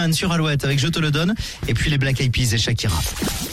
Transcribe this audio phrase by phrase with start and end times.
[0.00, 1.34] Slimane sur Alouette avec Je te le donne.
[1.68, 2.98] Et puis les Black Eyed Peas et Shakira.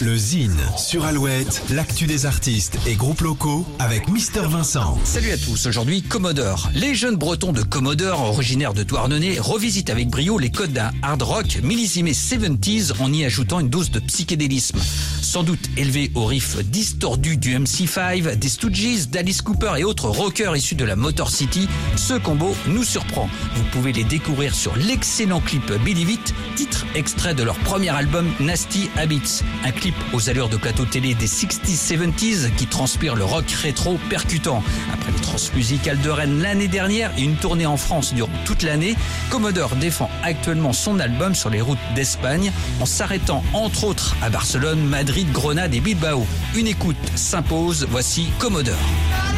[0.00, 4.98] Le Zine sur Alouette, l'actu des artistes et groupes locaux avec Mister Vincent.
[5.04, 6.70] Salut à tous, aujourd'hui Commodore.
[6.74, 11.22] Les jeunes bretons de Commodore, originaires de Douarnenez, revisitent avec brio les codes d'un hard
[11.22, 14.80] rock millésimé 70s en y ajoutant une dose de psychédélisme.
[15.32, 20.54] Sans doute élevé au riff distordu du MC5, des Stooges, d'Alice Cooper et autres rockers
[20.54, 23.30] issus de la Motor City, ce combo nous surprend.
[23.54, 28.30] Vous pouvez les découvrir sur l'excellent clip Billy It, titre extrait de leur premier album
[28.40, 29.40] Nasty Habits.
[29.64, 33.98] Un clip aux allures de plateau télé des 60s, 70s qui transpire le rock rétro
[34.10, 34.62] percutant.
[34.92, 38.96] Après le transmusical de Rennes l'année dernière et une tournée en France durant toute l'année,
[39.30, 42.52] Commodore défend actuellement son album sur les routes d'Espagne
[42.82, 46.26] en s'arrêtant entre autres à Barcelone, Madrid, Grenade et Bilbao.
[46.56, 49.31] Une écoute s'impose, voici Commodore.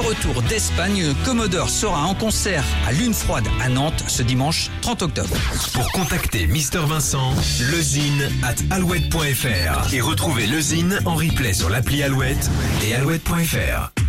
[0.00, 5.36] Retour d'Espagne, Commodore sera en concert à Lune Froide à Nantes ce dimanche 30 octobre.
[5.74, 7.34] Pour contacter Mister Vincent,
[7.70, 12.50] lezine at alouette.fr et retrouver le Zine en replay sur l'appli Alouette
[12.84, 13.99] et alouette.fr.